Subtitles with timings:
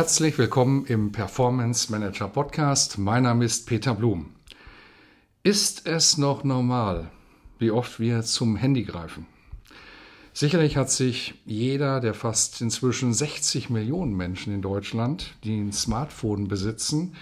[0.00, 2.96] Herzlich willkommen im Performance Manager Podcast.
[2.96, 4.30] Mein Name ist Peter Blum.
[5.42, 7.10] Ist es noch normal,
[7.58, 9.26] wie oft wir zum Handy greifen?
[10.32, 16.48] Sicherlich hat sich jeder der fast inzwischen 60 Millionen Menschen in Deutschland, die ein Smartphone
[16.48, 17.14] besitzen,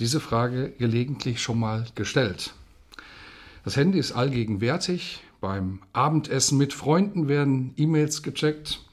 [0.00, 2.54] diese Frage gelegentlich schon mal gestellt.
[3.64, 5.22] Das Handy ist allgegenwärtig.
[5.40, 8.84] Beim Abendessen mit Freunden werden E-Mails gecheckt.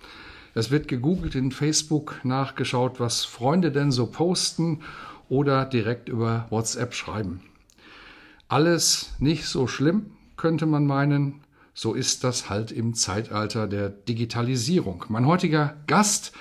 [0.53, 4.81] Es wird gegoogelt in Facebook, nachgeschaut, was Freunde denn so posten
[5.29, 7.41] oder direkt über WhatsApp schreiben.
[8.47, 11.41] Alles nicht so schlimm, könnte man meinen.
[11.73, 15.05] So ist das halt im Zeitalter der Digitalisierung.
[15.09, 16.33] Mein heutiger Gast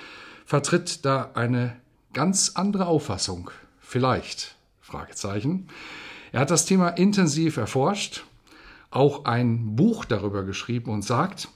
[0.45, 1.75] vertritt da eine
[2.13, 3.49] ganz andere Auffassung.
[3.79, 4.55] Vielleicht?
[4.79, 5.69] Fragezeichen.
[6.31, 8.25] Er hat das Thema intensiv erforscht,
[8.91, 11.47] auch ein Buch darüber geschrieben und sagt,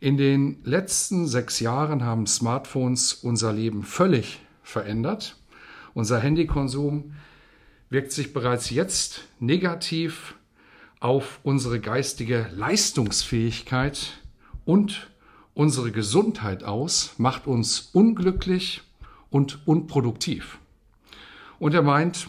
[0.00, 5.36] in den letzten sechs Jahren haben Smartphones unser Leben völlig verändert.
[5.92, 7.12] Unser Handykonsum
[7.90, 10.34] wirkt sich bereits jetzt negativ
[11.00, 14.14] auf unsere geistige Leistungsfähigkeit
[14.64, 15.10] und
[15.52, 18.82] unsere Gesundheit aus, macht uns unglücklich
[19.28, 20.58] und unproduktiv.
[21.58, 22.28] Und er meint,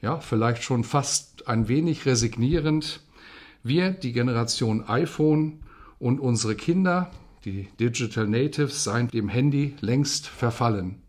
[0.00, 3.00] ja, vielleicht schon fast ein wenig resignierend,
[3.62, 5.60] wir, die Generation iPhone,
[6.02, 7.10] und unsere Kinder,
[7.44, 11.00] die Digital Natives, seien dem Handy längst verfallen.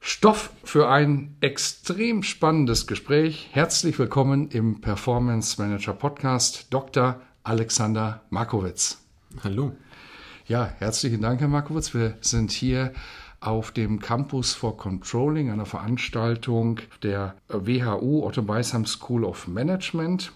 [0.00, 3.48] Stoff für ein extrem spannendes Gespräch.
[3.50, 7.20] Herzlich willkommen im Performance Manager Podcast, Dr.
[7.42, 8.98] Alexander Markowitz.
[9.42, 9.72] Hallo.
[10.46, 11.92] Ja, herzlichen Dank, Herr Markowitz.
[11.92, 12.92] Wir sind hier
[13.40, 20.30] auf dem Campus for Controlling, einer Veranstaltung der WHU Otto Beisheim School of Management.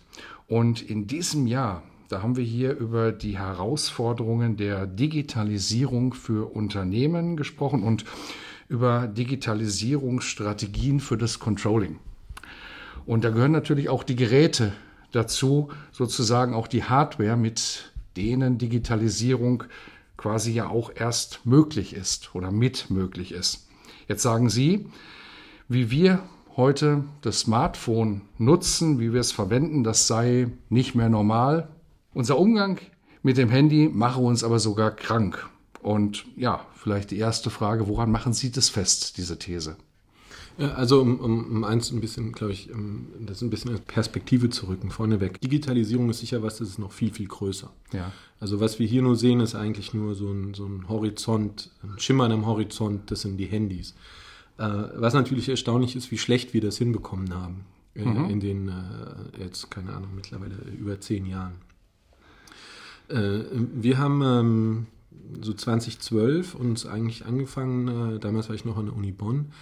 [0.49, 7.39] Und in diesem Jahr da haben wir hier über die Herausforderungen der Digitalisierung für Unternehmen
[7.39, 8.05] gesprochen und
[8.69, 11.99] über Digitalisierungsstrategien für das Controlling.
[13.07, 14.75] Und da gehören natürlich auch die Geräte
[15.13, 19.65] dazu, sozusagen auch die Hardware, mit denen Digitalisierung
[20.19, 23.69] quasi ja auch erst möglich ist oder mit möglich ist.
[24.07, 24.87] Jetzt sagen Sie,
[25.67, 26.23] wie wir
[26.57, 31.71] heute das Smartphone nutzen, wie wir es verwenden, das sei nicht mehr normal,
[32.15, 32.79] unser Umgang
[33.23, 35.49] mit dem Handy mache uns aber sogar krank.
[35.81, 39.77] Und ja, vielleicht die erste Frage, woran machen Sie das fest, diese These?
[40.59, 44.51] Also um, um, um eins ein bisschen, glaube ich, um das ein bisschen in Perspektive
[44.51, 45.41] zu rücken, vorneweg.
[45.41, 47.71] Digitalisierung ist sicher was, das ist noch viel, viel größer.
[47.93, 48.13] Ja.
[48.39, 51.99] Also was wir hier nur sehen, ist eigentlich nur so ein, so ein Horizont, ein
[51.99, 53.95] Schimmern am Horizont, das sind die Handys.
[54.59, 57.65] Äh, was natürlich erstaunlich ist, wie schlecht wir das hinbekommen haben.
[57.95, 58.31] Äh, mhm.
[58.31, 61.55] In den, äh, jetzt, keine Ahnung, mittlerweile über zehn Jahren.
[63.13, 64.87] Äh, wir haben ähm,
[65.41, 69.53] so 2012 uns eigentlich angefangen, äh, damals war ich noch an der Uni Bonn,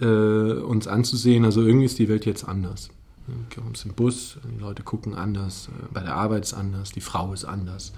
[0.00, 2.90] äh, uns anzusehen, also irgendwie ist die Welt jetzt anders.
[3.26, 7.32] Wir kommen im Bus, die Leute gucken anders, bei der Arbeit ist anders, die Frau
[7.32, 7.92] ist anders.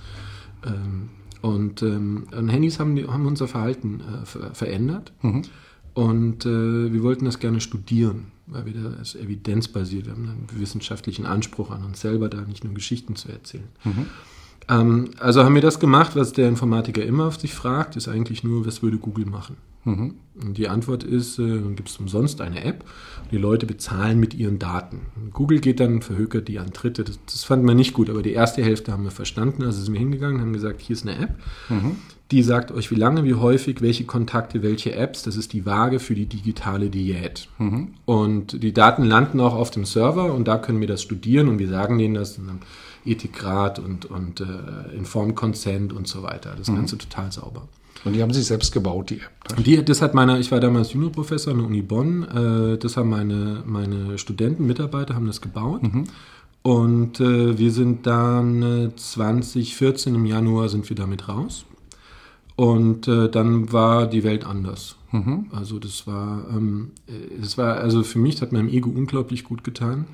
[0.66, 1.10] Ähm,
[1.40, 5.12] und, ähm, und, Handys haben, haben unser Verhalten verändert.
[5.20, 5.42] Mhm.
[5.94, 10.48] Und äh, wir wollten das gerne studieren, weil wir da als evidenzbasiert, wir haben einen
[10.58, 13.68] wissenschaftlichen Anspruch an uns selber, da nicht nur Geschichten zu erzählen.
[13.84, 14.06] Mhm.
[14.68, 18.44] Ähm, also haben wir das gemacht, was der Informatiker immer auf sich fragt, ist eigentlich
[18.44, 19.56] nur, was würde Google machen?
[19.84, 20.14] Mhm.
[20.42, 22.84] Und die Antwort ist, äh, gibt es umsonst eine App.
[23.30, 25.02] Die Leute bezahlen mit ihren Daten.
[25.32, 27.04] Google geht dann, verhökert die an Dritte.
[27.04, 29.62] Das, das fanden wir nicht gut, aber die erste Hälfte haben wir verstanden.
[29.62, 31.38] Also sind wir hingegangen, haben gesagt, hier ist eine App.
[31.68, 31.96] Mhm.
[32.30, 35.22] Die sagt euch, wie lange, wie häufig, welche Kontakte, welche Apps.
[35.22, 37.48] Das ist die Waage für die digitale Diät.
[37.58, 37.94] Mhm.
[38.06, 41.58] Und die Daten landen auch auf dem Server und da können wir das studieren und
[41.58, 42.38] wir sagen denen das.
[42.38, 42.60] Und dann
[43.04, 46.54] Ethikrat und, und äh, Informed Consent und so weiter.
[46.56, 46.76] Das mhm.
[46.76, 47.68] Ganze total sauber.
[48.04, 49.64] Und die haben sich selbst gebaut, die App?
[49.64, 52.22] Die, das hat meine, ich war damals Juniorprofessor an der Uni Bonn.
[52.24, 55.82] Äh, das haben meine, meine Studenten, Mitarbeiter haben das gebaut.
[55.82, 56.04] Mhm.
[56.62, 61.64] Und äh, wir sind dann äh, 2014 im Januar sind wir damit raus.
[62.56, 64.96] Und äh, dann war die Welt anders.
[65.10, 65.46] Mhm.
[65.52, 66.90] Also das war, ähm,
[67.40, 70.06] das war, also für mich das hat meinem Ego unglaublich gut getan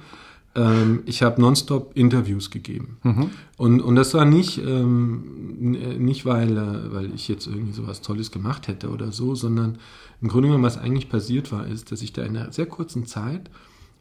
[0.54, 2.98] Ähm, ich habe nonstop Interviews gegeben.
[3.02, 3.30] Mhm.
[3.56, 8.00] Und, und das war nicht, ähm, nicht weil, äh, weil ich jetzt irgendwie so was
[8.00, 9.78] Tolles gemacht hätte oder so, sondern
[10.20, 13.06] im Grunde genommen, was eigentlich passiert war, ist, dass ich da in einer sehr kurzen
[13.06, 13.50] Zeit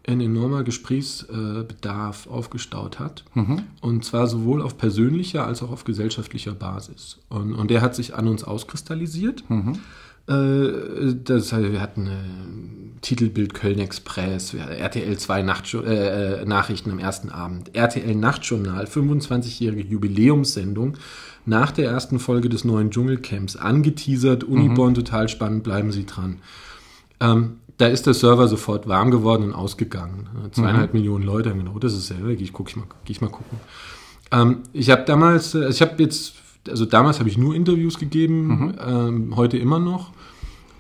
[0.08, 3.26] ein enormer Gesprächsbedarf aufgestaut hat.
[3.36, 3.64] Mhm.
[3.82, 7.20] Und zwar sowohl auf persönlicher als auch auf gesellschaftlicher Basis.
[7.30, 9.48] Und, und der hat sich an uns auskristallisiert.
[9.50, 9.80] Mhm.
[10.30, 17.00] Äh, das heißt, wir hatten äh, Titelbild Köln Express, RTL 2 Nacht, äh, Nachrichten am
[17.00, 20.98] ersten Abend, RTL Nachtjournal, 25-jährige Jubiläumssendung
[21.46, 24.96] nach der ersten Folge des neuen Dschungelcamps, angeteasert, Uniborn mhm.
[24.96, 26.40] total spannend, bleiben Sie dran.
[27.20, 30.28] Ähm, da ist der Server sofort warm geworden und ausgegangen.
[30.52, 31.00] Zweieinhalb mhm.
[31.00, 33.30] Millionen Leute haben genau, das ist selber, gehe ich, guck ich, mal, geh ich mal
[33.30, 33.58] gucken.
[34.32, 36.34] Ähm, ich habe damals, äh, ich habe jetzt,
[36.68, 38.76] also damals habe ich nur Interviews gegeben, mhm.
[38.86, 40.12] ähm, heute immer noch.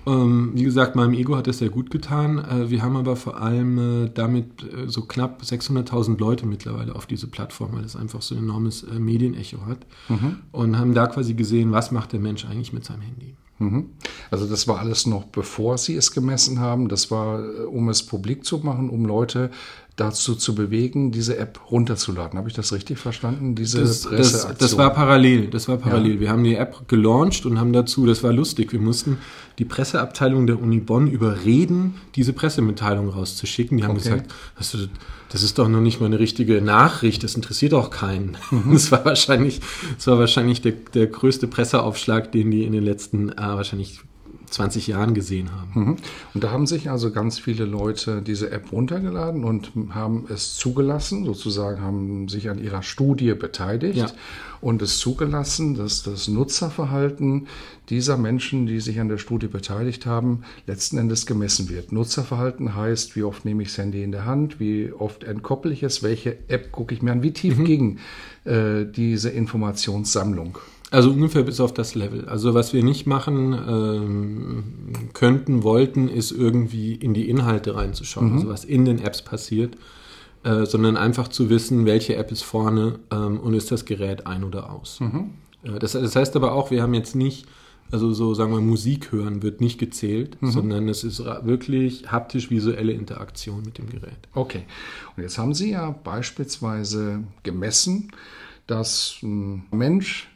[0.07, 2.39] Ähm, wie gesagt, meinem Ego hat das sehr gut getan.
[2.39, 7.05] Äh, wir haben aber vor allem äh, damit äh, so knapp 600.000 Leute mittlerweile auf
[7.05, 9.85] diese Plattform, weil es einfach so ein enormes äh, Medienecho hat.
[10.07, 10.37] Mhm.
[10.51, 13.35] Und haben da quasi gesehen, was macht der Mensch eigentlich mit seinem Handy.
[13.59, 13.89] Mhm.
[14.31, 16.87] Also das war alles noch bevor Sie es gemessen haben.
[16.87, 19.51] Das war, äh, um es publik zu machen, um Leute
[19.99, 22.37] dazu zu bewegen, diese App runterzuladen.
[22.37, 23.55] Habe ich das richtig verstanden?
[23.55, 25.47] Diese das, das, das war parallel.
[25.47, 26.15] Das war parallel.
[26.15, 26.19] Ja.
[26.19, 29.17] Wir haben die App gelauncht und haben dazu, das war lustig, wir mussten
[29.59, 33.77] die Presseabteilung der Uni Bonn überreden, diese Pressemitteilung rauszuschicken.
[33.77, 34.03] Die haben okay.
[34.03, 34.77] gesagt, das,
[35.29, 38.37] das ist doch noch nicht mal eine richtige Nachricht, das interessiert auch keinen.
[38.51, 38.73] Mhm.
[38.79, 39.59] Das war wahrscheinlich,
[39.95, 43.99] das war wahrscheinlich der, der größte Presseaufschlag, den die in den letzten äh, wahrscheinlich
[44.51, 45.71] 20 Jahren gesehen haben.
[45.73, 45.95] Mhm.
[46.33, 51.25] Und da haben sich also ganz viele Leute diese App runtergeladen und haben es zugelassen,
[51.25, 54.11] sozusagen haben sich an ihrer Studie beteiligt ja.
[54.61, 57.47] und es zugelassen, dass das Nutzerverhalten
[57.89, 61.91] dieser Menschen, die sich an der Studie beteiligt haben, letzten Endes gemessen wird.
[61.91, 65.83] Nutzerverhalten heißt, wie oft nehme ich das Handy in der Hand, wie oft entkoppel ich
[65.83, 67.65] es, welche App gucke ich mir an, wie tief mhm.
[67.65, 67.99] ging
[68.45, 70.59] äh, diese Informationssammlung.
[70.91, 72.27] Also ungefähr bis auf das Level.
[72.27, 74.63] Also was wir nicht machen ähm,
[75.13, 78.35] könnten, wollten, ist irgendwie in die Inhalte reinzuschauen, mhm.
[78.37, 79.77] also was in den Apps passiert,
[80.43, 84.43] äh, sondern einfach zu wissen, welche App ist vorne ähm, und ist das Gerät ein
[84.43, 84.99] oder aus.
[84.99, 85.31] Mhm.
[85.63, 87.45] Äh, das, das, heißt aber auch, wir haben jetzt nicht,
[87.91, 90.51] also so sagen wir Musik hören wird nicht gezählt, mhm.
[90.51, 94.27] sondern es ist wirklich haptisch-visuelle Interaktion mit dem Gerät.
[94.33, 94.63] Okay.
[95.15, 98.11] Und jetzt haben Sie ja beispielsweise gemessen,
[98.65, 100.28] dass ein Mensch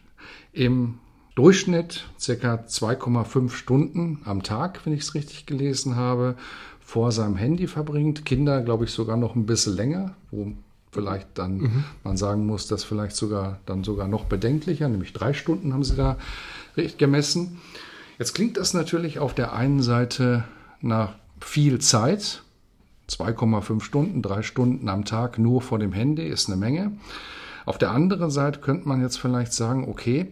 [0.54, 1.00] im
[1.36, 6.36] Durchschnitt circa 2,5 Stunden am Tag, wenn ich es richtig gelesen habe,
[6.80, 8.24] vor seinem Handy verbringt.
[8.24, 10.54] Kinder, glaube ich, sogar noch ein bisschen länger, wo
[10.92, 11.84] vielleicht dann mhm.
[12.04, 15.96] man sagen muss, dass vielleicht sogar dann sogar noch bedenklicher, nämlich drei Stunden haben sie
[15.96, 16.18] da
[17.00, 17.60] gemessen.
[18.20, 20.44] Jetzt klingt das natürlich auf der einen Seite
[20.82, 22.44] nach viel Zeit.
[23.10, 26.92] 2,5 Stunden, drei Stunden am Tag nur vor dem Handy ist eine Menge.
[27.66, 30.32] Auf der anderen Seite könnte man jetzt vielleicht sagen, okay,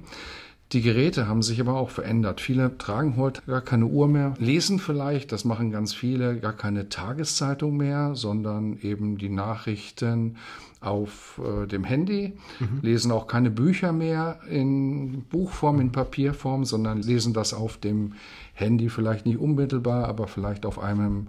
[0.72, 2.40] die Geräte haben sich aber auch verändert.
[2.40, 6.88] Viele tragen heute gar keine Uhr mehr, lesen vielleicht, das machen ganz viele, gar keine
[6.88, 10.38] Tageszeitung mehr, sondern eben die Nachrichten
[10.82, 12.80] auf äh, dem Handy, mhm.
[12.82, 18.14] lesen auch keine Bücher mehr in Buchform, in Papierform, sondern lesen das auf dem
[18.54, 21.28] Handy vielleicht nicht unmittelbar, aber vielleicht auf einem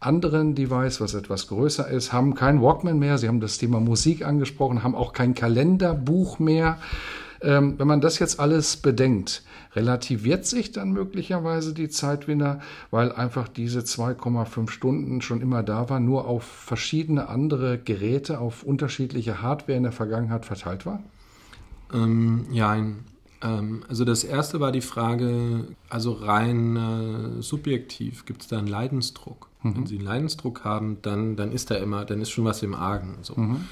[0.00, 3.18] anderen Device, was etwas größer ist, haben kein Walkman mehr.
[3.18, 6.78] Sie haben das Thema Musik angesprochen, haben auch kein Kalenderbuch mehr.
[7.42, 9.42] Ähm, wenn man das jetzt alles bedenkt,
[9.74, 16.04] relativiert sich dann möglicherweise die Zeitwinner, weil einfach diese 2,5 Stunden schon immer da waren,
[16.04, 21.02] nur auf verschiedene andere Geräte, auf unterschiedliche Hardware in der Vergangenheit verteilt war?
[21.92, 22.76] Ähm, ja,
[23.42, 28.68] ähm, also das erste war die Frage, also rein äh, subjektiv, gibt es da einen
[28.68, 29.48] Leidensdruck?
[29.62, 29.76] Mhm.
[29.76, 32.74] Wenn Sie einen Leidensdruck haben, dann, dann ist da immer, dann ist schon was im
[32.74, 33.18] Argen.
[33.22, 33.34] So.
[33.34, 33.64] Mhm.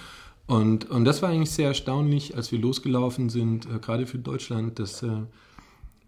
[0.46, 4.80] Und, und das war eigentlich sehr erstaunlich, als wir losgelaufen sind, äh, gerade für Deutschland,
[4.80, 5.22] dass äh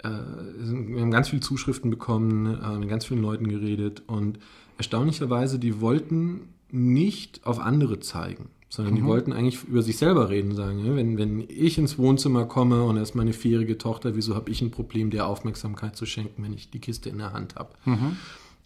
[0.09, 4.39] wir haben ganz viele Zuschriften bekommen, äh, mit ganz vielen Leuten geredet und
[4.77, 8.99] erstaunlicherweise, die wollten nicht auf andere zeigen, sondern mhm.
[8.99, 12.83] die wollten eigentlich über sich selber reden, sagen, ja, wenn, wenn ich ins Wohnzimmer komme
[12.83, 16.43] und da ist meine vierjährige Tochter, wieso habe ich ein Problem, der Aufmerksamkeit zu schenken,
[16.43, 17.71] wenn ich die Kiste in der Hand habe?
[17.85, 18.17] Mhm.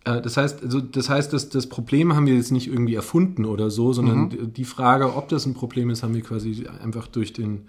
[0.04, 3.44] Äh, das heißt, also das heißt, dass das Problem haben wir jetzt nicht irgendwie erfunden
[3.44, 4.54] oder so, sondern mhm.
[4.54, 7.66] die Frage, ob das ein Problem ist, haben wir quasi einfach durch den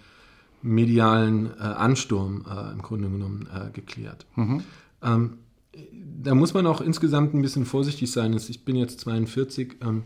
[0.61, 4.25] medialen äh, Ansturm äh, im Grunde genommen äh, geklärt.
[4.35, 4.63] Mhm.
[5.01, 5.33] Ähm,
[6.21, 8.33] da muss man auch insgesamt ein bisschen vorsichtig sein.
[8.33, 9.77] Ich bin jetzt 42.
[9.81, 10.03] Ähm,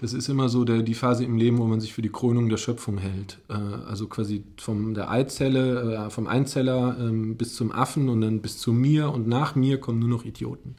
[0.00, 2.48] das ist immer so der, die Phase im Leben, wo man sich für die Krönung
[2.48, 3.38] der Schöpfung hält.
[3.48, 8.40] Äh, also quasi von der Eizelle, äh, vom Einzeller ähm, bis zum Affen und dann
[8.40, 10.76] bis zu mir und nach mir kommen nur noch Idioten.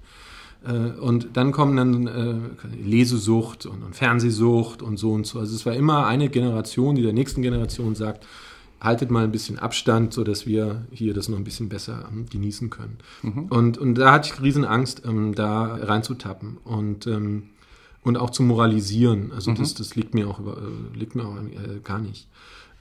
[0.65, 5.39] Äh, und dann kommen dann Lesesucht und Fernsehsucht und so und so.
[5.39, 8.25] Also es war immer eine Generation, die der nächsten Generation sagt,
[8.81, 12.69] haltet mal ein bisschen Abstand, sodass wir hier das noch ein bisschen besser ähm, genießen
[12.69, 12.97] können.
[13.21, 13.45] Mhm.
[13.49, 17.49] Und, und da hatte ich riesen Angst, ähm, da reinzutappen und, ähm,
[18.03, 19.31] und auch zu moralisieren.
[19.33, 19.55] Also mhm.
[19.55, 22.27] das, das liegt mir auch, über, äh, liegt mir auch äh, gar nicht.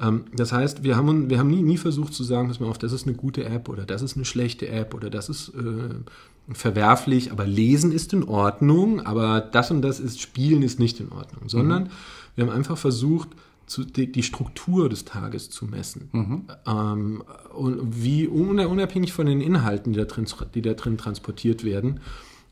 [0.01, 2.79] Ähm, das heißt, wir haben, wir haben nie, nie versucht zu sagen, dass man auf,
[2.79, 6.53] das ist eine gute App oder das ist eine schlechte App oder das ist äh,
[6.53, 11.11] verwerflich, aber Lesen ist in Ordnung, aber das und das ist, Spielen ist nicht in
[11.11, 11.89] Ordnung, sondern mhm.
[12.37, 13.29] wir haben einfach versucht,
[13.69, 16.09] zu, die, die, Struktur des Tages zu messen.
[16.13, 16.43] Mhm.
[16.67, 17.23] Ähm,
[17.55, 22.01] und wie unabhängig von den Inhalten, die da drin, die da drin transportiert werden,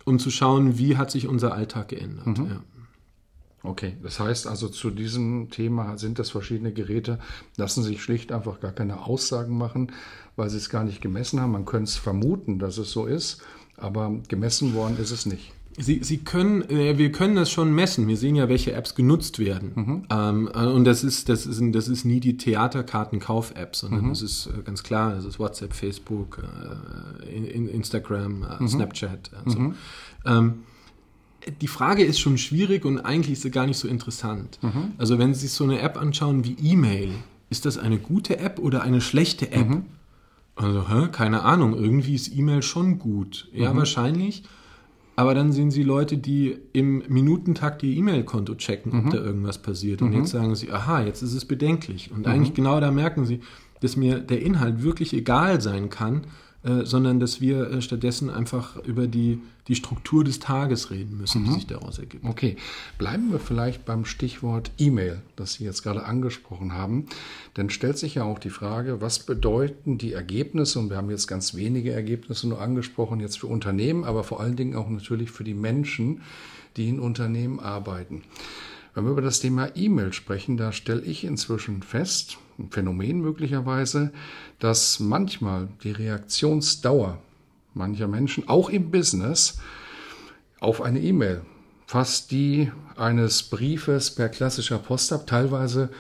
[0.04, 2.26] um zu schauen, wie hat sich unser Alltag geändert.
[2.26, 2.46] Mhm.
[2.46, 2.62] Ja.
[3.62, 7.18] Okay, das heißt also zu diesem Thema sind das verschiedene Geräte,
[7.56, 9.92] lassen sich schlicht einfach gar keine Aussagen machen,
[10.37, 11.50] weil sie es gar nicht gemessen haben.
[11.50, 13.42] Man könnte es vermuten, dass es so ist,
[13.76, 15.52] aber gemessen worden ist es nicht.
[15.78, 18.09] Sie, Sie können, äh, wir können das schon messen.
[18.09, 19.73] Wir sehen ja, welche Apps genutzt werden.
[19.75, 20.02] Mhm.
[20.11, 24.09] Ähm, äh, und das ist, das ist, das ist nie die Theaterkartenkauf-App, sondern mhm.
[24.11, 26.42] das ist äh, ganz klar, das ist WhatsApp, Facebook,
[27.30, 28.68] in, Instagram, mhm.
[28.68, 29.30] Snapchat.
[29.45, 29.59] Also.
[29.59, 29.75] Mhm.
[30.25, 30.54] Ähm,
[31.61, 34.59] die Frage ist schon schwierig und eigentlich ist sie gar nicht so interessant.
[34.62, 34.92] Mhm.
[34.99, 37.11] Also wenn Sie sich so eine App anschauen wie E-Mail,
[37.50, 39.68] ist das eine gute App oder eine schlechte App?
[39.68, 39.85] Mhm.
[40.56, 41.09] Also, hä?
[41.12, 43.49] keine Ahnung, irgendwie ist E-Mail schon gut.
[43.52, 44.42] Ja, wahrscheinlich.
[45.18, 48.99] Aber dann sehen Sie Leute, die im Minutentakt ihr E-Mail-Konto checken, mhm.
[49.06, 50.02] ob da irgendwas passiert.
[50.02, 50.18] Und mhm.
[50.18, 52.11] jetzt sagen sie, aha, jetzt ist es bedenklich.
[52.12, 52.26] Und mhm.
[52.26, 53.40] eigentlich genau da merken sie,
[53.80, 56.26] dass mir der Inhalt wirklich egal sein kann,
[56.66, 61.42] äh, sondern dass wir äh, stattdessen einfach über die, die Struktur des Tages reden müssen,
[61.42, 61.46] mhm.
[61.46, 62.25] die sich daraus ergibt.
[62.25, 62.56] Okay,
[62.99, 67.06] bleiben wir vielleicht beim Stichwort E-Mail, das Sie jetzt gerade angesprochen haben.
[67.54, 71.28] Dann stellt sich ja auch die Frage, was bedeuten die Ergebnisse, und wir haben jetzt
[71.28, 75.44] ganz wenige Ergebnisse nur angesprochen, jetzt für Unternehmen, aber vor allen Dingen auch natürlich für
[75.44, 76.23] die Menschen,
[76.76, 78.23] die in Unternehmen arbeiten.
[78.94, 84.13] Wenn wir über das Thema E-Mail sprechen, da stelle ich inzwischen fest, ein Phänomen möglicherweise,
[84.59, 87.19] dass manchmal die Reaktionsdauer
[87.75, 89.59] mancher Menschen, auch im Business,
[90.61, 91.43] auf eine E-Mail
[91.87, 95.27] fast die eines Briefes per klassischer Post ab.
[95.27, 95.91] Teilweise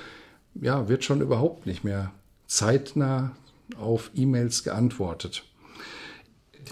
[0.54, 2.12] ja, wird schon überhaupt nicht mehr
[2.46, 3.36] zeitnah
[3.78, 5.44] auf E-Mails geantwortet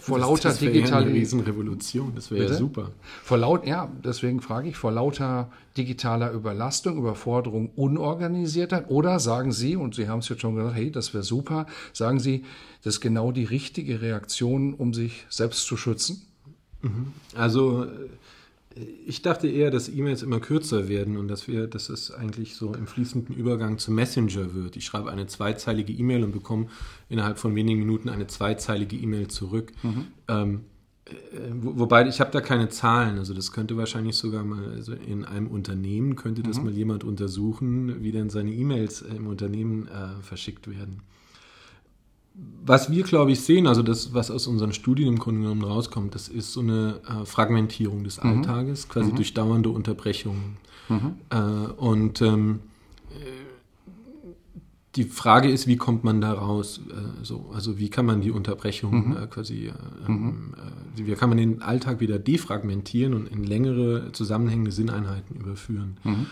[0.00, 2.90] vor lauter das, das digitaler ja Riesenrevolution, das wäre ja super.
[3.22, 9.76] Vor laut, ja, deswegen frage ich, vor lauter digitaler Überlastung, Überforderung, Unorganisiertheit oder sagen Sie,
[9.76, 12.44] und Sie haben es jetzt schon gesagt, hey, das wäre super, sagen Sie,
[12.82, 16.26] das ist genau die richtige Reaktion, um sich selbst zu schützen?
[17.34, 17.86] Also
[19.06, 22.74] ich dachte eher, dass E-Mails immer kürzer werden und dass wir, dass es eigentlich so
[22.74, 24.76] im fließenden Übergang zum Messenger wird.
[24.76, 26.66] Ich schreibe eine zweizeilige E-Mail und bekomme
[27.08, 29.72] innerhalb von wenigen Minuten eine zweizeilige E-Mail zurück.
[29.82, 30.06] Mhm.
[30.28, 30.60] Ähm,
[31.04, 31.12] äh,
[31.60, 35.48] wobei ich habe da keine Zahlen, also das könnte wahrscheinlich sogar mal also in einem
[35.48, 36.64] Unternehmen könnte das mhm.
[36.64, 41.02] mal jemand untersuchen, wie denn seine E-Mails im Unternehmen äh, verschickt werden
[42.66, 46.14] was wir, glaube ich, sehen, also das, was aus unseren Studien im Grunde genommen rauskommt,
[46.14, 48.30] das ist so eine äh, Fragmentierung des mhm.
[48.30, 49.16] Alltages, quasi mhm.
[49.16, 50.56] durch dauernde Unterbrechungen.
[50.88, 51.14] Mhm.
[51.30, 52.60] Äh, und ähm,
[54.96, 56.80] die Frage ist, wie kommt man da raus?
[56.88, 59.16] Äh, so, also wie kann man die Unterbrechung mhm.
[59.16, 60.54] äh, quasi, äh, mhm.
[60.96, 65.96] äh, wie kann man den Alltag wieder defragmentieren und in längere zusammenhängende Sinneinheiten überführen?
[66.04, 66.26] Mhm.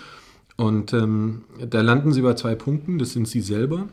[0.57, 2.99] Und ähm, da landen sie bei zwei Punkten.
[2.99, 3.89] Das sind sie selber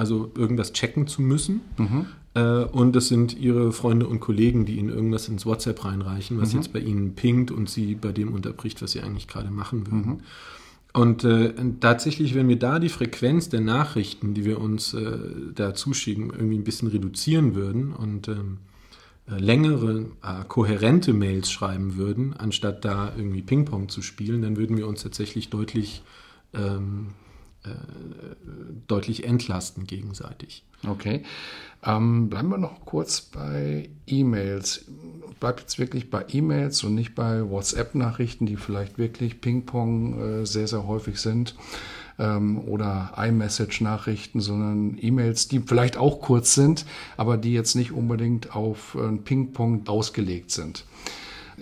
[0.00, 1.60] also irgendwas checken zu müssen.
[1.76, 2.06] Mhm.
[2.34, 6.52] Äh, und das sind ihre Freunde und Kollegen, die ihnen irgendwas ins WhatsApp reinreichen, was
[6.52, 6.60] mhm.
[6.60, 10.10] jetzt bei ihnen pingt und sie bei dem unterbricht, was sie eigentlich gerade machen würden.
[10.10, 10.20] Mhm.
[10.92, 15.18] Und äh, tatsächlich, wenn wir da die Frequenz der Nachrichten, die wir uns äh,
[15.54, 18.58] da zuschicken, irgendwie ein bisschen reduzieren würden und ähm,
[19.28, 24.76] äh, längere, äh, kohärente Mails schreiben würden, anstatt da irgendwie Ping-Pong zu spielen, dann würden
[24.76, 26.02] wir uns tatsächlich deutlich
[26.54, 27.08] ähm,
[27.64, 27.70] äh,
[28.88, 30.64] deutlich entlasten gegenseitig.
[30.86, 31.24] Okay.
[31.84, 34.86] Ähm, bleiben wir noch kurz bei E-Mails.
[35.40, 40.66] Bleibt jetzt wirklich bei E-Mails und nicht bei WhatsApp-Nachrichten, die vielleicht wirklich Ping-Pong äh, sehr,
[40.66, 41.54] sehr häufig sind
[42.18, 46.84] ähm, oder iMessage-Nachrichten, sondern E-Mails, die vielleicht auch kurz sind,
[47.16, 50.84] aber die jetzt nicht unbedingt auf äh, Ping-Pong ausgelegt sind.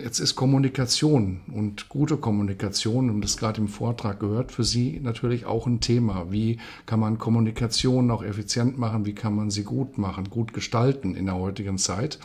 [0.01, 5.45] Jetzt ist Kommunikation und gute Kommunikation, und das gerade im Vortrag gehört, für Sie natürlich
[5.45, 6.27] auch ein Thema.
[6.29, 9.05] Wie kann man Kommunikation auch effizient machen?
[9.05, 12.17] Wie kann man sie gut machen, gut gestalten in der heutigen Zeit?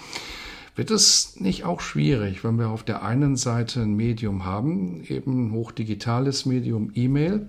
[0.76, 5.52] Wird es nicht auch schwierig, wenn wir auf der einen Seite ein Medium haben, eben
[5.52, 7.49] hochdigitales Medium E-Mail,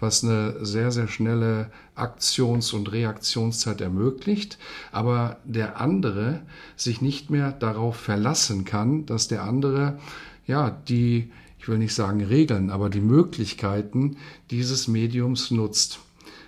[0.00, 4.58] was eine sehr, sehr schnelle Aktions- und Reaktionszeit ermöglicht,
[4.90, 6.42] aber der andere
[6.74, 9.98] sich nicht mehr darauf verlassen kann, dass der andere
[10.46, 11.30] ja die
[11.64, 14.18] ich will nicht sagen Regeln, aber die Möglichkeiten
[14.50, 15.98] dieses Mediums nutzt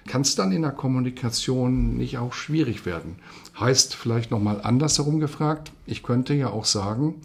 [0.07, 3.17] kann es dann in der Kommunikation nicht auch schwierig werden.
[3.59, 7.17] Heißt vielleicht nochmal andersherum gefragt, ich könnte ja auch sagen,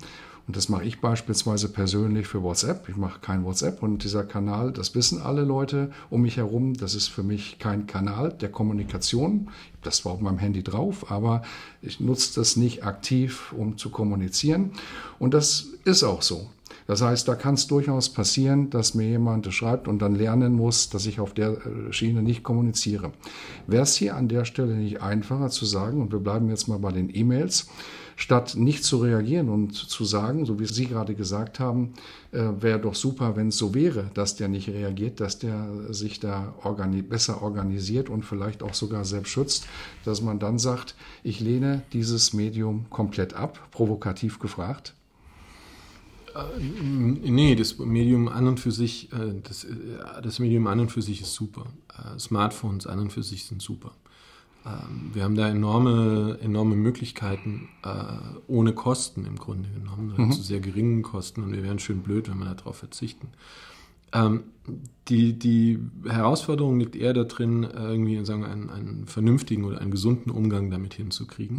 [0.47, 2.89] und das mache ich beispielsweise persönlich für WhatsApp.
[2.89, 6.95] Ich mache kein WhatsApp und dieser Kanal, das wissen alle Leute um mich herum, das
[6.95, 9.49] ist für mich kein Kanal der Kommunikation.
[9.81, 11.43] Das war auf meinem Handy drauf, aber
[11.81, 14.71] ich nutze das nicht aktiv, um zu kommunizieren.
[15.19, 16.49] Und das ist auch so.
[16.91, 20.89] Das heißt, da kann es durchaus passieren, dass mir jemand schreibt und dann lernen muss,
[20.89, 23.13] dass ich auf der äh, Schiene nicht kommuniziere.
[23.65, 26.79] Wäre es hier an der Stelle nicht einfacher zu sagen, und wir bleiben jetzt mal
[26.79, 27.69] bei den E-Mails,
[28.17, 31.93] statt nicht zu reagieren und zu sagen, so wie Sie gerade gesagt haben,
[32.33, 36.19] äh, wäre doch super, wenn es so wäre, dass der nicht reagiert, dass der sich
[36.19, 39.65] da organi besser organisiert und vielleicht auch sogar selbst schützt,
[40.03, 44.93] dass man dann sagt, ich lehne dieses Medium komplett ab, provokativ gefragt.
[46.35, 49.69] Äh, nee, das Medium an und für sich, äh, das, äh,
[50.21, 51.65] das Medium an und für sich ist super.
[52.17, 53.91] Smartphones an und für sich sind super.
[54.65, 57.69] Ähm, wir haben da enorme, enorme Möglichkeiten
[58.47, 60.31] ohne Kosten im Grunde genommen, mhm.
[60.31, 63.27] zu sehr geringen Kosten und wir wären schön blöd, wenn wir darauf verzichten.
[64.13, 64.43] Ähm,
[65.07, 70.31] die, die Herausforderung liegt eher darin, irgendwie sagen wir, einen, einen vernünftigen oder einen gesunden
[70.31, 71.57] Umgang damit hinzukriegen.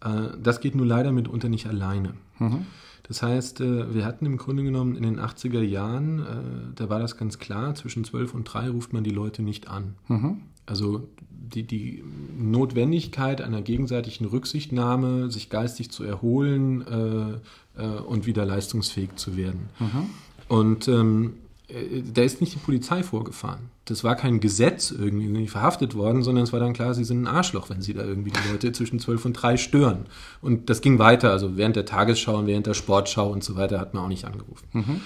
[0.00, 0.42] Mhm.
[0.42, 2.14] Das geht nur leider mitunter nicht alleine.
[2.38, 2.66] Mhm.
[3.08, 6.98] Das heißt, äh, wir hatten im Grunde genommen in den 80er Jahren, äh, da war
[6.98, 9.94] das ganz klar, zwischen 12 und 3 ruft man die Leute nicht an.
[10.08, 10.42] Mhm.
[10.66, 12.02] Also die, die
[12.36, 17.40] Notwendigkeit einer gegenseitigen Rücksichtnahme, sich geistig zu erholen
[17.78, 19.68] äh, und wieder leistungsfähig zu werden.
[19.78, 20.10] Mhm.
[20.48, 23.70] Und ähm, äh, da ist nicht die Polizei vorgefahren.
[23.86, 27.26] Das war kein Gesetz irgendwie, verhaftet worden, sondern es war dann klar, sie sind ein
[27.26, 30.06] Arschloch, wenn sie da irgendwie die Leute zwischen zwölf und drei stören.
[30.40, 33.80] Und das ging weiter, also während der Tagesschau und während der Sportschau und so weiter
[33.80, 34.66] hat man auch nicht angerufen.
[34.72, 35.00] Mhm.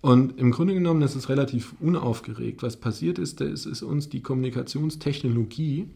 [0.00, 2.62] Und im Grunde genommen, das ist relativ unaufgeregt.
[2.62, 5.88] Was passiert ist, da ist, ist uns die Kommunikationstechnologie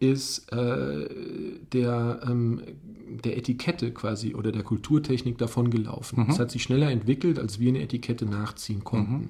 [0.00, 1.08] ist äh,
[1.72, 2.62] der, ähm,
[3.24, 6.26] der Etikette quasi oder der Kulturtechnik davon gelaufen.
[6.28, 6.40] Es mhm.
[6.40, 9.12] hat sich schneller entwickelt, als wir eine Etikette nachziehen konnten.
[9.12, 9.28] Mhm.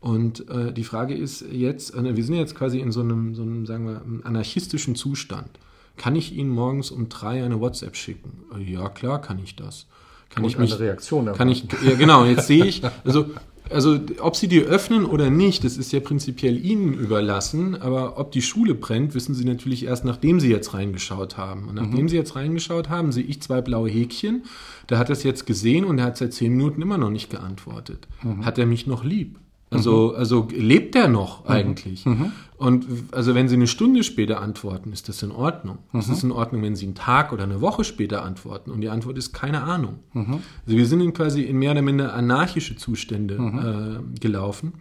[0.00, 3.42] Und äh, die Frage ist jetzt, äh, wir sind jetzt quasi in so einem, so
[3.42, 5.50] einem, sagen wir, anarchistischen Zustand.
[5.96, 8.44] Kann ich Ihnen morgens um drei eine WhatsApp schicken?
[8.54, 9.86] Äh, ja, klar, kann ich das.
[10.30, 13.30] Kann Und ich mich, eine Reaktion Kann ich, ja, genau, jetzt sehe ich, also
[13.70, 18.32] also ob sie die öffnen oder nicht, das ist ja prinzipiell ihnen überlassen, aber ob
[18.32, 21.68] die Schule brennt, wissen sie natürlich erst, nachdem sie jetzt reingeschaut haben.
[21.68, 22.08] Und nachdem mhm.
[22.08, 24.44] sie jetzt reingeschaut haben, sehe ich zwei blaue Häkchen.
[24.88, 28.06] Der hat das jetzt gesehen und er hat seit zehn Minuten immer noch nicht geantwortet.
[28.22, 28.44] Mhm.
[28.44, 29.38] Hat er mich noch lieb?
[29.70, 30.18] Also, mhm.
[30.18, 31.50] also lebt er noch mhm.
[31.50, 32.06] eigentlich?
[32.06, 32.32] Mhm.
[32.56, 35.78] Und also wenn Sie eine Stunde später antworten, ist das in Ordnung.
[35.92, 36.00] Mhm.
[36.00, 38.70] Es ist in Ordnung, wenn Sie einen Tag oder eine Woche später antworten.
[38.70, 39.98] Und die Antwort ist keine Ahnung.
[40.12, 40.40] Mhm.
[40.64, 44.14] Also wir sind in quasi in mehr oder minder anarchische Zustände mhm.
[44.14, 44.74] äh, gelaufen.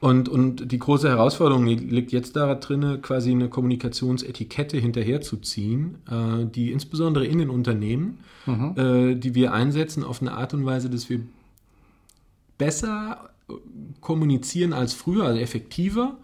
[0.00, 7.26] Und, und die große Herausforderung liegt jetzt darin, quasi eine Kommunikationsetikette hinterherzuziehen, äh, die insbesondere
[7.26, 11.20] in den Unternehmen, äh, die wir einsetzen, auf eine Art und Weise, dass wir
[12.58, 13.30] besser
[14.00, 16.16] kommunizieren als früher, also effektiver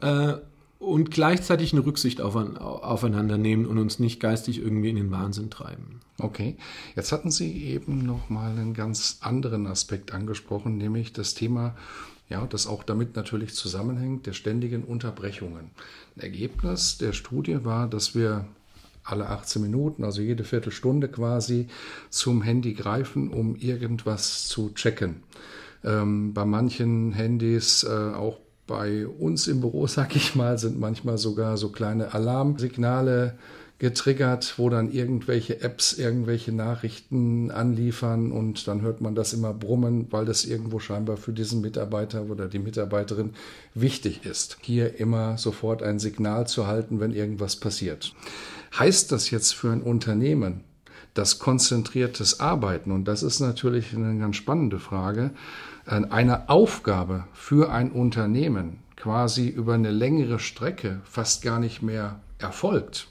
[0.00, 0.34] äh,
[0.78, 5.50] und gleichzeitig eine Rücksicht auf, aufeinander nehmen und uns nicht geistig irgendwie in den Wahnsinn
[5.50, 6.00] treiben.
[6.18, 6.56] Okay,
[6.94, 11.74] jetzt hatten Sie eben noch mal einen ganz anderen Aspekt angesprochen, nämlich das Thema
[12.28, 15.70] ja, das auch damit natürlich zusammenhängt, der ständigen Unterbrechungen.
[16.16, 18.46] Ein Ergebnis der Studie war, dass wir
[19.04, 21.68] alle 18 Minuten, also jede Viertelstunde quasi,
[22.10, 25.22] zum Handy greifen, um irgendwas zu checken
[25.86, 31.16] ähm, bei manchen Handys, äh, auch bei uns im Büro, sag ich mal, sind manchmal
[31.16, 33.38] sogar so kleine Alarmsignale
[33.78, 40.06] getriggert, wo dann irgendwelche Apps irgendwelche Nachrichten anliefern und dann hört man das immer brummen,
[40.10, 43.34] weil das irgendwo scheinbar für diesen Mitarbeiter oder die Mitarbeiterin
[43.74, 48.14] wichtig ist, hier immer sofort ein Signal zu halten, wenn irgendwas passiert.
[48.78, 50.64] Heißt das jetzt für ein Unternehmen,
[51.12, 55.32] dass konzentriertes Arbeiten, und das ist natürlich eine ganz spannende Frage,
[55.86, 63.08] eine Aufgabe für ein Unternehmen quasi über eine längere Strecke fast gar nicht mehr erfolgt.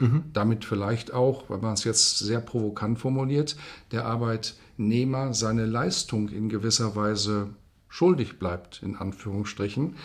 [0.00, 0.24] Mhm.
[0.32, 3.56] Damit vielleicht auch, wenn man es jetzt sehr provokant formuliert,
[3.92, 7.50] der Arbeitnehmer seine Leistung in gewisser Weise
[7.88, 9.96] schuldig bleibt, in Anführungsstrichen,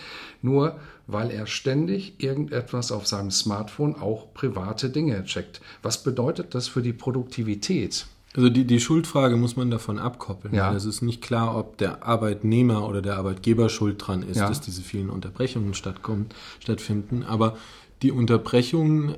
[0.41, 5.61] nur weil er ständig irgendetwas auf seinem Smartphone, auch private Dinge checkt.
[5.81, 8.05] Was bedeutet das für die Produktivität?
[8.35, 10.55] Also die, die Schuldfrage muss man davon abkoppeln.
[10.55, 10.73] Ja.
[10.73, 14.47] Es ist nicht klar, ob der Arbeitnehmer oder der Arbeitgeber schuld dran ist, ja.
[14.47, 17.23] dass diese vielen Unterbrechungen stattfinden.
[17.23, 17.57] Aber
[18.01, 19.15] die Unterbrechungen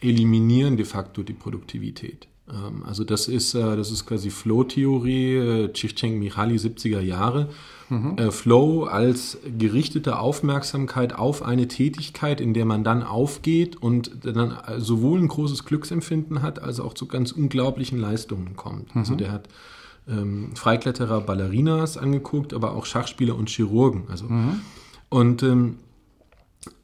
[0.00, 2.28] eliminieren de facto die Produktivität.
[2.52, 7.48] Ähm, also das ist, äh, das ist quasi Flow-Theorie, äh, Csikszentmihalyi 70er Jahre.
[7.88, 8.16] Mhm.
[8.16, 14.56] Äh, Flow als gerichtete Aufmerksamkeit auf eine Tätigkeit, in der man dann aufgeht und dann
[14.78, 18.94] sowohl ein großes Glücksempfinden hat, als auch zu ganz unglaublichen Leistungen kommt.
[18.94, 19.00] Mhm.
[19.00, 19.48] Also der hat
[20.08, 24.04] ähm, Freikletterer, Ballerinas angeguckt, aber auch Schachspieler und Chirurgen.
[24.08, 24.60] Also mhm.
[25.08, 25.76] und ähm,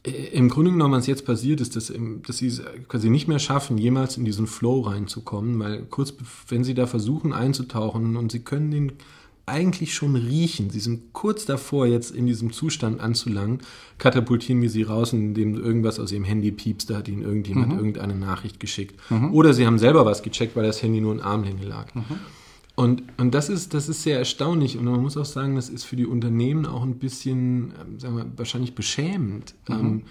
[0.02, 1.92] im Grunde genommen, was jetzt passiert, ist, dass,
[2.26, 6.14] dass sie es quasi nicht mehr schaffen, jemals in diesen Flow reinzukommen, weil kurz,
[6.48, 8.92] wenn sie da versuchen einzutauchen und sie können den
[9.46, 13.60] eigentlich schon riechen, sie sind kurz davor, jetzt in diesem Zustand anzulangen,
[13.96, 17.78] katapultieren wir sie raus, indem irgendwas aus ihrem Handy piepst, da hat ihnen irgendjemand mhm.
[17.78, 18.96] irgendeine Nachricht geschickt.
[19.10, 19.32] Mhm.
[19.32, 21.94] Oder sie haben selber was gecheckt, weil das Handy nur in Armlänge lag.
[21.94, 22.04] Mhm.
[22.78, 25.82] Und, und das, ist, das ist sehr erstaunlich und man muss auch sagen, das ist
[25.82, 29.74] für die Unternehmen auch ein bisschen, ähm, sagen wir, wahrscheinlich beschämend, mhm.
[29.74, 30.02] ähm,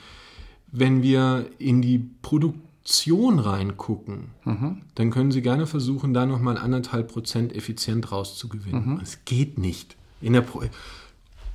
[0.74, 4.82] wenn wir in die Produktion reingucken, mhm.
[4.96, 8.96] dann können Sie gerne versuchen, da nochmal anderthalb Prozent effizient rauszugewinnen.
[8.96, 9.00] Mhm.
[9.02, 9.96] Es geht nicht.
[10.20, 10.64] In der Pro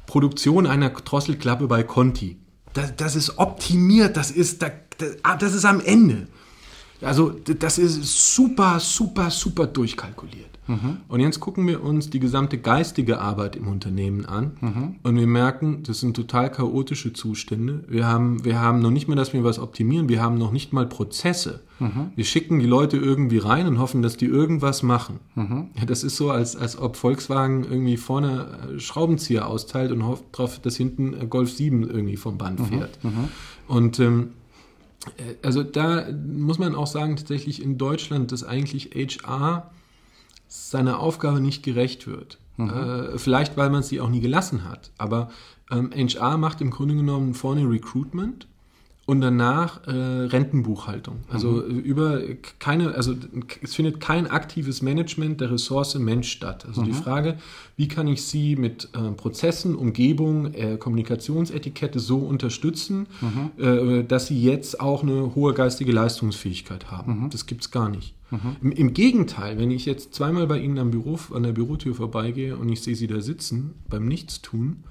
[0.07, 2.39] Produktion einer Drosselklappe bei Conti,
[2.73, 4.73] das, das ist optimiert, das ist, das,
[5.39, 6.27] das ist am Ende.
[7.03, 10.53] Also das ist super, super, super durchkalkuliert.
[10.69, 10.99] Mhm.
[11.09, 14.97] Und jetzt gucken wir uns die gesamte geistige Arbeit im Unternehmen an mhm.
[15.03, 17.85] und wir merken, das sind total chaotische Zustände.
[17.89, 20.73] Wir haben, wir haben noch nicht mal, dass wir was optimieren, wir haben noch nicht
[20.73, 21.61] mal Prozesse.
[21.81, 22.13] Mhm.
[22.15, 25.19] Wir schicken die Leute irgendwie rein und hoffen, dass die irgendwas machen.
[25.35, 25.71] Mhm.
[25.77, 30.25] Ja, das ist so, als, als ob Volkswagen irgendwie vorne äh, Schraubenzieher austeilt und hofft
[30.33, 32.65] darauf, dass hinten äh, Golf 7 irgendwie vom Band mhm.
[32.67, 33.03] fährt.
[33.03, 33.29] Mhm.
[33.67, 34.42] Und ähm, äh,
[35.43, 39.71] also da muss man auch sagen, tatsächlich in Deutschland, dass eigentlich HR
[40.49, 42.39] seiner Aufgabe nicht gerecht wird.
[42.57, 42.71] Mhm.
[42.71, 44.91] Äh, vielleicht, weil man sie auch nie gelassen hat.
[44.99, 45.31] Aber
[45.71, 48.47] ähm, HR macht im Grunde genommen vorne Recruitment
[49.05, 51.17] und danach äh, Rentenbuchhaltung.
[51.29, 51.81] Also mhm.
[51.81, 52.21] über
[52.61, 53.15] keine, also
[53.61, 56.65] es findet kein aktives Management der Ressource Mensch statt.
[56.67, 56.87] Also mhm.
[56.87, 57.39] die Frage,
[57.77, 63.63] wie kann ich sie mit äh, Prozessen, Umgebung, äh, Kommunikationsetikette so unterstützen, mhm.
[63.63, 67.25] äh, dass sie jetzt auch eine hohe geistige Leistungsfähigkeit haben.
[67.25, 67.31] Mhm.
[67.31, 68.15] Das gibt es gar nicht.
[68.31, 68.57] Mhm.
[68.63, 72.57] Im, Im, Gegenteil, wenn ich jetzt zweimal bei Ihnen am Büro, an der Bürotür vorbeigehe
[72.57, 74.85] und ich sehe Sie da sitzen beim Nichtstun,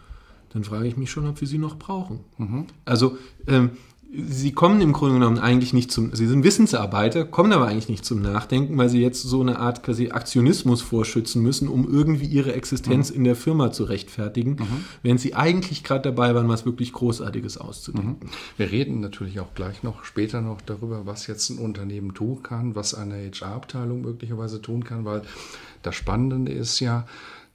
[0.50, 2.20] dann frage ich mich schon, ob wir Sie noch brauchen.
[2.38, 2.66] Mhm.
[2.86, 3.72] Also ähm,
[4.14, 8.04] sie kommen im Grunde genommen eigentlich nicht zum, sie sind Wissensarbeiter, kommen aber eigentlich nicht
[8.04, 12.54] zum Nachdenken, weil sie jetzt so eine Art quasi Aktionismus vorschützen müssen, um irgendwie ihre
[12.54, 13.18] Existenz mhm.
[13.18, 14.86] in der Firma zu rechtfertigen, mhm.
[15.02, 18.28] während sie eigentlich gerade dabei waren, was wirklich Großartiges auszudenken.
[18.28, 18.32] Mhm.
[18.58, 22.76] Wir reden natürlich auch gleich noch später noch darüber, was jetzt ein Unternehmen tun kann,
[22.76, 25.22] was eine HR-Abteilung möglicherweise tun kann, weil
[25.84, 27.06] das Spannende ist ja,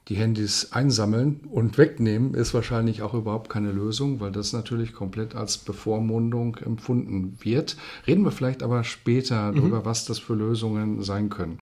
[0.09, 5.35] die Handys einsammeln und wegnehmen ist wahrscheinlich auch überhaupt keine Lösung, weil das natürlich komplett
[5.35, 7.77] als Bevormundung empfunden wird.
[8.07, 9.57] Reden wir vielleicht aber später mhm.
[9.57, 11.59] darüber, was das für Lösungen sein können.